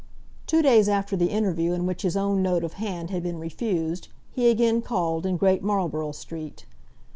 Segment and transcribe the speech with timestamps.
[0.47, 4.07] Two days after the interview in which his own note of hand had been refused,
[4.31, 6.65] he again called in Great Marlborough Street.